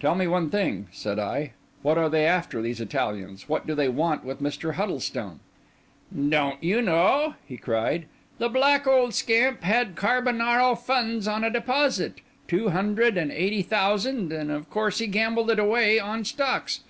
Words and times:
"Tell 0.00 0.14
me 0.14 0.26
one 0.26 0.50
thing," 0.50 0.88
said 0.92 1.18
I. 1.18 1.52
"What 1.80 1.96
are 1.96 2.10
they 2.10 2.26
after, 2.26 2.60
these 2.60 2.78
Italians? 2.78 3.48
What 3.48 3.66
do 3.66 3.74
they 3.74 3.88
want 3.88 4.22
with 4.22 4.38
Mr. 4.42 4.74
Huddlestone?" 4.74 5.40
"Don't 6.14 6.62
you 6.62 6.82
know?" 6.82 7.36
he 7.46 7.56
cried. 7.56 8.04
"The 8.36 8.50
black 8.50 8.86
old 8.86 9.14
scamp 9.14 9.62
had_ 9.62 9.94
carbonaro_ 9.94 10.76
funds 10.76 11.26
on 11.26 11.42
a 11.42 11.48
deposit—two 11.48 12.68
hundred 12.68 13.16
and 13.16 13.32
eighty 13.32 13.62
thousand; 13.62 14.30
and 14.30 14.50
of 14.50 14.68
course 14.68 14.98
he 14.98 15.06
gambled 15.06 15.50
it 15.50 15.58
away 15.58 15.98
on 15.98 16.26
stocks. 16.26 16.80